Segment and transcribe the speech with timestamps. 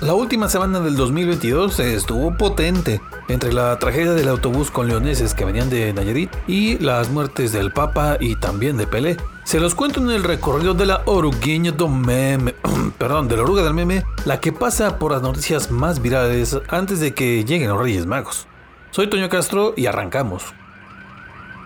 [0.00, 5.44] La última semana del 2022 estuvo potente, entre la tragedia del autobús con leoneses que
[5.44, 9.16] venían de Nayarit y las muertes del Papa y también de Pelé.
[9.42, 12.54] Se los cuento en el recorrido de la orugueña do meme,
[12.98, 17.00] perdón, de la oruga del meme, la que pasa por las noticias más virales antes
[17.00, 18.46] de que lleguen los Reyes Magos.
[18.92, 20.44] Soy Toño Castro y arrancamos.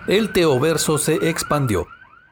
[0.06, 1.86] El teoverso se expandió.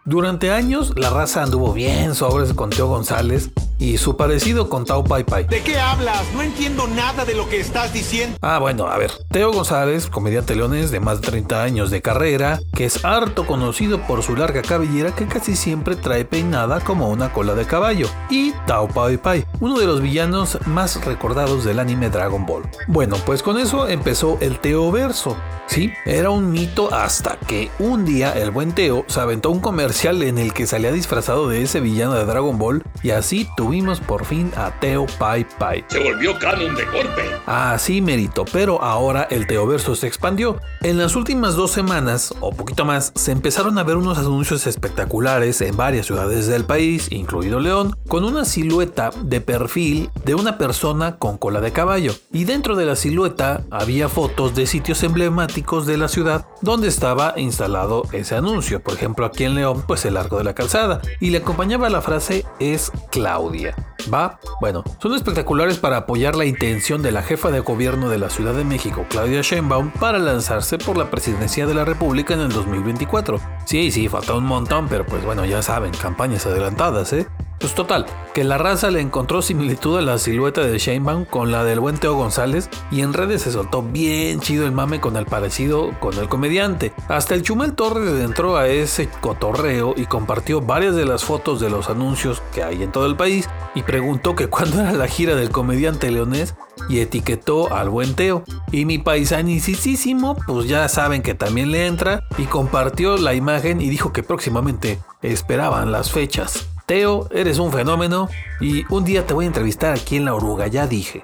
[0.07, 5.05] Durante años la raza anduvo bien sobre con Teo González y su parecido con Tao
[5.05, 5.45] Pai Pai.
[5.45, 6.23] ¿De qué hablas?
[6.35, 8.39] No entiendo nada de lo que estás diciendo.
[8.41, 9.11] Ah, bueno, a ver.
[9.31, 14.01] Teo González, comediante leones de más de 30 años de carrera, que es harto conocido
[14.07, 18.09] por su larga cabellera que casi siempre trae peinada como una cola de caballo.
[18.31, 22.69] Y Tao Pai Pai, uno de los villanos más recordados del anime Dragon Ball.
[22.87, 25.37] Bueno, pues con eso empezó el Teo Verso.
[25.67, 30.23] Sí, era un mito hasta que un día el buen Teo se aventó un comercial
[30.23, 34.25] en el que salía disfrazado de ese villano de Dragon Ball y así tuvimos por
[34.25, 35.85] fin a Teo Pai Pai.
[35.89, 37.23] Se volvió canon de golpe.
[37.45, 40.61] Así mérito, pero ahora el Teoverso se expandió.
[40.83, 45.61] En las últimas dos semanas, o poquito más, se empezaron a ver unos anuncios espectaculares
[45.61, 51.17] en varias ciudades del país, incluido León, con una silueta de perfil de una persona
[51.17, 52.15] con cola de caballo.
[52.33, 57.35] Y dentro de la silueta había fotos de sitios emblemáticos de la ciudad donde estaba
[57.37, 58.81] instalado ese anuncio.
[58.81, 61.01] Por ejemplo, aquí en León, pues el Arco de la Calzada.
[61.21, 63.75] Y le acompañaba la frase es Claudia.
[64.13, 64.39] ¿Va?
[64.61, 68.55] Bueno, son espectaculares para apoyar la intención de la jefa de gobierno de la Ciudad
[68.55, 73.41] de México, Claudia Sheinbaum, para lanzarse por la presidencia de la República en el 2024.
[73.67, 77.27] Sí, sí, falta un montón, pero pues bueno, ya saben, campañas adelantadas, ¿eh?
[77.61, 81.63] Pues total, que la raza le encontró similitud a la silueta de Sheinbaum con la
[81.63, 85.27] del buen Teo González y en redes se soltó bien chido el mame con el
[85.27, 86.95] parecido con el comediante.
[87.09, 91.69] Hasta el Chumel Torres entró a ese cotorreo y compartió varias de las fotos de
[91.69, 95.35] los anuncios que hay en todo el país y preguntó que cuándo era la gira
[95.35, 96.55] del comediante leonés
[96.89, 98.43] y etiquetó al buen Teo.
[98.73, 103.91] Y mi paisanicísimo, pues ya saben que también le entra y compartió la imagen y
[103.91, 106.70] dijo que próximamente esperaban las fechas.
[106.91, 108.29] Teo, eres un fenómeno
[108.59, 111.23] y un día te voy a entrevistar aquí en La Oruga, ya dije.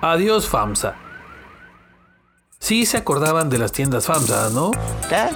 [0.00, 0.94] Adiós FAMSA.
[2.58, 4.70] Sí se acordaban de las tiendas FAMSA, ¿no?
[5.06, 5.28] ¿Qué?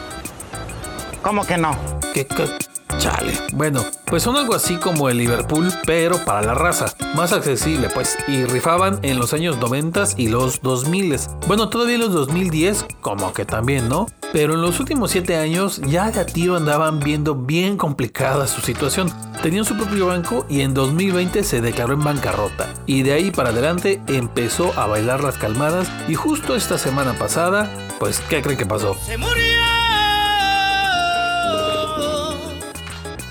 [1.21, 1.77] ¿Cómo que no?
[2.15, 2.70] ¿Qué, qué?
[3.01, 3.33] Chale.
[3.55, 6.95] Bueno, pues son algo así como el Liverpool, pero para la raza.
[7.17, 8.19] Más accesible, pues.
[8.29, 11.17] Y rifaban en los años 90 y los 2000.
[11.47, 14.07] Bueno, todavía en los 2010, como que también, ¿no?
[14.35, 19.11] Pero en los últimos 7 años ya de a andaban viendo bien complicada su situación.
[19.43, 22.69] Tenían su propio banco y en 2020 se declaró en bancarrota.
[22.85, 27.71] Y de ahí para adelante empezó a bailar las calmadas y justo esta semana pasada,
[27.99, 28.95] pues, ¿qué creen que pasó?
[29.07, 29.80] ¡Se murió!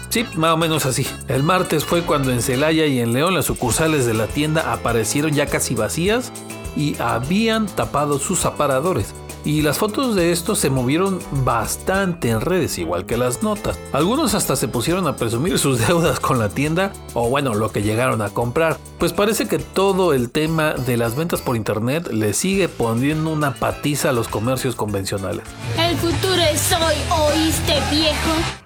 [0.10, 1.06] Sí, más o menos así.
[1.28, 5.34] El martes fue cuando en Celaya y en León las sucursales de la tienda aparecieron
[5.34, 6.32] ya casi vacías
[6.76, 9.14] y habían tapado sus aparadores.
[9.46, 13.80] Y las fotos de esto se movieron bastante en redes, igual que las notas.
[13.94, 17.82] Algunos hasta se pusieron a presumir sus deudas con la tienda, o bueno, lo que
[17.82, 18.78] llegaron a comprar.
[18.98, 23.54] Pues parece que todo el tema de las ventas por internet le sigue poniendo una
[23.54, 25.44] patiza a los comercios convencionales.
[25.78, 28.60] El futuro es hoy, ¿oíste viejo?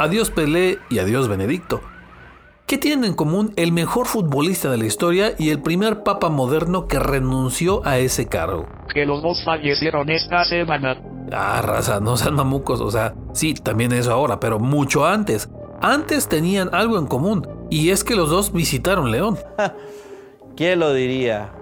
[0.00, 1.82] Adiós Pelé y adiós Benedicto.
[2.66, 6.88] ¿Qué tienen en común el mejor futbolista de la historia y el primer papa moderno
[6.88, 8.66] que renunció a ese cargo?
[8.94, 10.96] Que los dos fallecieron esta semana.
[11.30, 15.50] Ah, raza, no sean mamucos, o sea, sí, también eso ahora, pero mucho antes.
[15.82, 19.36] Antes tenían algo en común, y es que los dos visitaron León.
[20.56, 21.52] ¿Quién lo diría?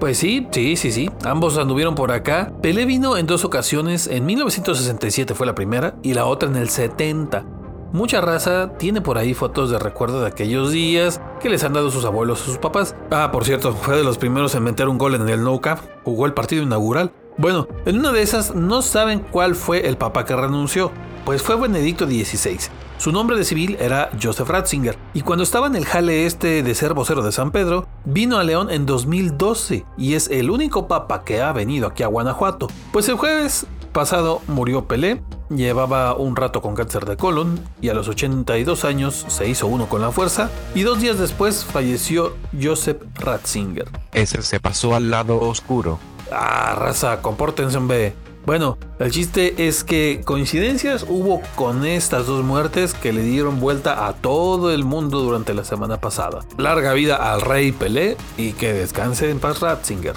[0.00, 1.10] Pues sí, sí, sí, sí.
[1.24, 2.52] Ambos anduvieron por acá.
[2.60, 4.08] Pelé vino en dos ocasiones.
[4.08, 7.57] En 1967 fue la primera y la otra en el 70.
[7.92, 11.90] Mucha raza tiene por ahí fotos de recuerdo de aquellos días que les han dado
[11.90, 12.94] sus abuelos o sus papás.
[13.10, 15.80] Ah, por cierto, fue de los primeros en meter un gol en el No Cap,
[16.04, 17.12] jugó el partido inaugural.
[17.38, 20.90] Bueno, en una de esas no saben cuál fue el papá que renunció,
[21.24, 22.58] pues fue Benedicto XVI.
[22.98, 26.74] Su nombre de civil era Joseph Ratzinger, y cuando estaba en el jale este de
[26.74, 31.22] ser vocero de San Pedro, vino a León en 2012 y es el único papa
[31.24, 32.66] que ha venido aquí a Guanajuato.
[32.92, 37.94] Pues el jueves pasado murió Pelé, llevaba un rato con cáncer de colon y a
[37.94, 43.02] los 82 años se hizo uno con la fuerza y dos días después falleció Joseph
[43.14, 43.88] Ratzinger.
[44.12, 45.98] Ese se pasó al lado oscuro.
[46.30, 48.14] Ah, raza, compórtense, hombre.
[48.46, 54.06] Bueno, el chiste es que coincidencias hubo con estas dos muertes que le dieron vuelta
[54.06, 56.40] a todo el mundo durante la semana pasada.
[56.56, 60.14] Larga vida al rey Pelé y que descanse en paz Ratzinger.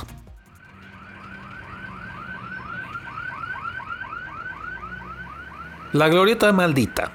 [5.94, 7.12] La glorieta maldita.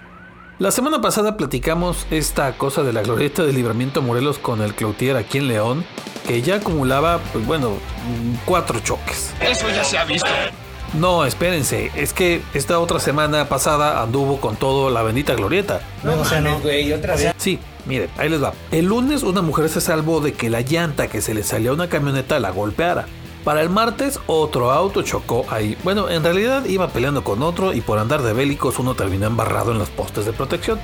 [0.58, 5.16] La semana pasada platicamos esta cosa de la glorieta de Libramiento Morelos con el Cloutier
[5.16, 5.82] aquí en León,
[6.26, 7.70] que ya acumulaba, pues bueno,
[8.44, 9.32] cuatro choques.
[9.40, 10.28] Eso ya se ha visto.
[10.92, 15.80] No, espérense, es que esta otra semana pasada anduvo con todo la bendita glorieta.
[16.02, 17.32] No, o sea, no, güey, otra vez.
[17.38, 18.52] Sí, miren, ahí les va.
[18.72, 21.74] El lunes una mujer se salvó de que la llanta que se le salió a
[21.74, 23.06] una camioneta la golpeara.
[23.46, 25.78] Para el martes otro auto chocó ahí.
[25.84, 29.70] Bueno, en realidad iba peleando con otro y por andar de bélicos uno terminó embarrado
[29.70, 30.80] en los postes de protección.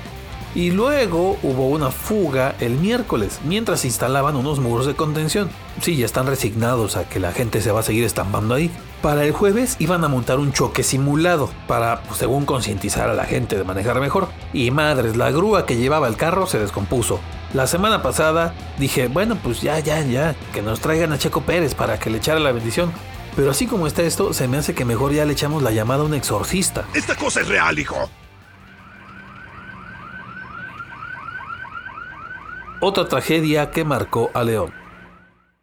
[0.54, 5.50] Y luego hubo una fuga el miércoles, mientras se instalaban unos muros de contención.
[5.80, 8.70] Sí, ya están resignados a que la gente se va a seguir estampando ahí.
[9.02, 13.25] Para el jueves iban a montar un choque simulado, para, pues, según concientizar a la
[13.25, 14.28] gente de manejar mejor.
[14.52, 17.20] Y madres, la grúa que llevaba el carro se descompuso.
[17.52, 21.75] La semana pasada dije, bueno, pues ya, ya, ya, que nos traigan a Checo Pérez
[21.75, 22.93] para que le echara la bendición.
[23.34, 26.02] Pero así como está esto, se me hace que mejor ya le echamos la llamada
[26.02, 26.84] a un exorcista.
[26.94, 28.08] Esta cosa es real, hijo.
[32.84, 34.81] otra tragedia que marcó a León.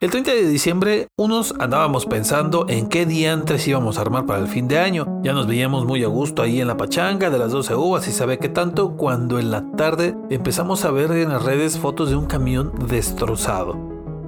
[0.02, 4.48] El 30 de diciembre, unos andábamos pensando en qué diantres íbamos a armar para el
[4.48, 5.20] fin de año.
[5.24, 8.14] Ya nos veíamos muy a gusto ahí en la pachanga de las 12 uvas y
[8.14, 12.16] sabe qué tanto, cuando en la tarde empezamos a ver en las redes fotos de
[12.16, 13.74] un camión destrozado.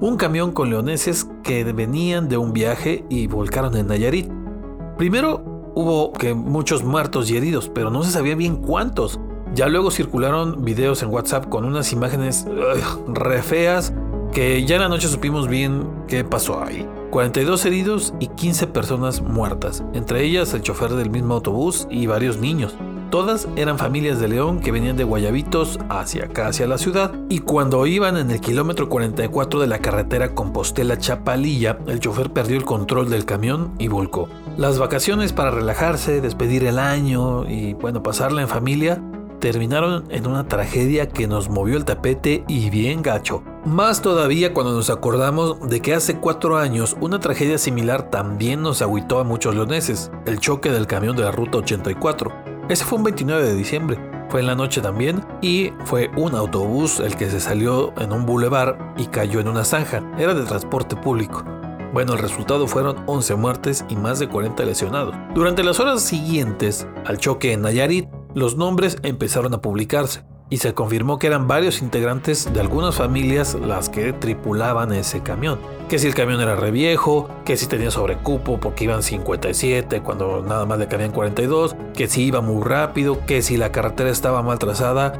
[0.02, 4.30] Un camión con leoneses que venían de un viaje y volcaron en Nayarit.
[4.98, 9.20] Primero hubo que muchos muertos y heridos, pero no se sabía bien cuántos.
[9.54, 12.46] Ya luego circularon videos en WhatsApp con unas imágenes
[13.06, 13.94] re feas
[14.32, 16.88] que ya en la noche supimos bien qué pasó ahí.
[17.10, 22.38] 42 heridos y 15 personas muertas, entre ellas el chofer del mismo autobús y varios
[22.38, 22.74] niños.
[23.10, 27.40] Todas eran familias de León que venían de Guayabitos hacia acá, hacia la ciudad, y
[27.40, 33.10] cuando iban en el kilómetro 44 de la carretera Compostela-Chapalilla, el chofer perdió el control
[33.10, 34.30] del camión y volcó.
[34.56, 39.02] Las vacaciones para relajarse, despedir el año y bueno, pasarla en familia
[39.42, 43.42] terminaron en una tragedia que nos movió el tapete y bien gacho.
[43.64, 48.82] Más todavía cuando nos acordamos de que hace cuatro años una tragedia similar también nos
[48.82, 52.32] agüitó a muchos leoneses, el choque del camión de la Ruta 84.
[52.68, 53.98] Ese fue un 29 de diciembre,
[54.28, 58.24] fue en la noche también y fue un autobús el que se salió en un
[58.24, 61.44] bulevar y cayó en una zanja, era de transporte público.
[61.92, 65.14] Bueno, el resultado fueron 11 muertes y más de 40 lesionados.
[65.34, 70.74] Durante las horas siguientes al choque en Nayarit, los nombres empezaron a publicarse y se
[70.74, 75.58] confirmó que eran varios integrantes de algunas familias las que tripulaban ese camión.
[75.88, 80.42] Que si el camión era re viejo, que si tenía sobrecupo porque iban 57 cuando
[80.46, 84.42] nada más le cabían 42, que si iba muy rápido, que si la carretera estaba
[84.42, 85.14] mal trazada.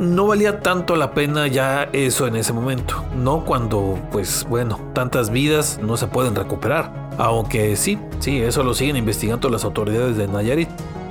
[0.00, 5.30] No valía tanto la pena ya eso en ese momento, no cuando, pues bueno, tantas
[5.30, 7.10] vidas no se pueden recuperar.
[7.16, 10.68] Aunque sí, sí, eso lo siguen investigando las autoridades de Nayarit.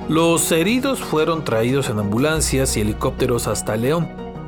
[0.08, 4.06] Los heridos fueron traídos en ambulancias y helicópteros hasta León,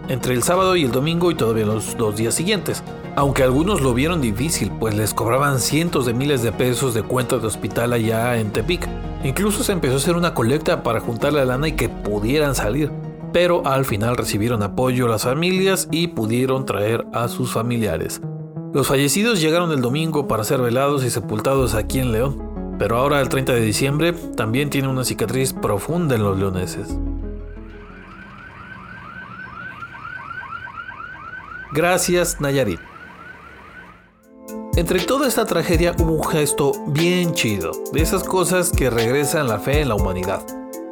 [0.08, 2.84] entre el sábado y el domingo y todavía los dos días siguientes,
[3.16, 7.38] aunque algunos lo vieron difícil, pues les cobraban cientos de miles de pesos de cuenta
[7.38, 8.86] de hospital allá en Tepic.
[9.24, 12.92] Incluso se empezó a hacer una colecta para juntar la lana y que pudieran salir,
[13.32, 18.20] pero al final recibieron apoyo las familias y pudieron traer a sus familiares.
[18.74, 22.55] Los fallecidos llegaron el domingo para ser velados y sepultados aquí en León.
[22.78, 26.96] Pero ahora el 30 de diciembre también tiene una cicatriz profunda en los leoneses.
[31.72, 32.80] Gracias Nayarit.
[34.76, 39.58] Entre toda esta tragedia hubo un gesto bien chido, de esas cosas que regresan la
[39.58, 40.44] fe en la humanidad.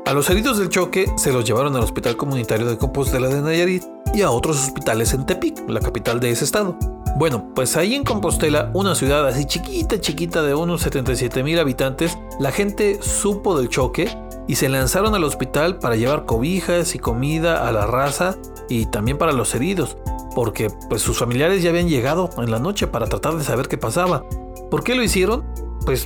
[0.07, 3.85] A los heridos del choque se los llevaron al Hospital Comunitario de Compostela de Nayarit
[4.15, 6.79] y a otros hospitales en Tepic, la capital de ese estado.
[7.17, 12.19] Bueno, pues ahí en Compostela, una ciudad así chiquita, chiquita de unos 77 mil habitantes,
[12.41, 14.09] la gente supo del choque
[14.49, 18.37] y se lanzaron al hospital para llevar cobijas y comida a la raza
[18.69, 19.97] y también para los heridos,
[20.35, 23.79] porque pues sus familiares ya habían llegado en la noche para tratar de saber qué
[23.79, 24.25] pasaba.
[24.69, 25.45] ¿Por qué lo hicieron?
[25.87, 26.05] Pues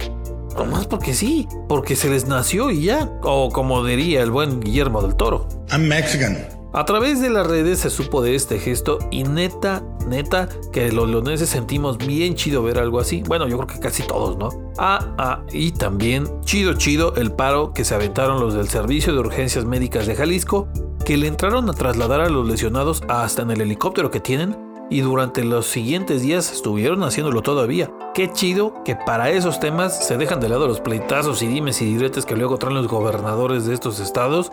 [0.58, 5.00] nomás porque sí, porque se les nació y ya, o como diría el buen Guillermo
[5.00, 5.48] del Toro.
[5.70, 6.57] I'm Mexican.
[6.74, 11.08] A través de las redes se supo de este gesto y neta, neta, que los
[11.08, 13.22] leoneses sentimos bien chido ver algo así.
[13.26, 14.50] Bueno, yo creo que casi todos, ¿no?
[14.76, 19.20] Ah, ah, y también chido, chido el paro que se aventaron los del Servicio de
[19.20, 20.68] Urgencias Médicas de Jalisco,
[21.06, 24.54] que le entraron a trasladar a los lesionados hasta en el helicóptero que tienen
[24.90, 27.90] y durante los siguientes días estuvieron haciéndolo todavía.
[28.12, 31.86] Qué chido que para esos temas se dejan de lado los pleitazos y dimes y
[31.86, 34.50] diretes que luego traen los gobernadores de estos estados.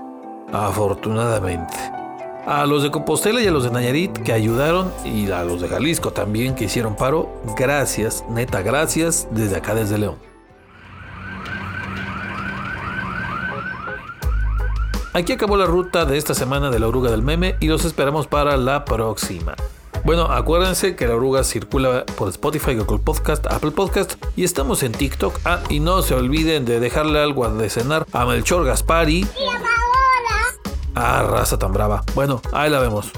[0.53, 2.04] Afortunadamente
[2.45, 5.67] a los de Compostela y a los de Nayarit que ayudaron y a los de
[5.67, 7.41] Jalisco también que hicieron paro.
[7.57, 10.15] Gracias, neta, gracias desde acá, desde León.
[15.13, 18.27] Aquí acabó la ruta de esta semana de la oruga del meme y los esperamos
[18.27, 19.55] para la próxima.
[20.03, 24.91] Bueno, acuérdense que la oruga circula por Spotify, Google Podcast, Apple Podcast y estamos en
[24.91, 25.39] TikTok.
[25.45, 29.25] Ah, y no se olviden de dejarle algo de cenar a Melchor Gaspari.
[30.95, 32.03] Ah, raza tan brava.
[32.13, 33.11] Bueno, ahí la vemos.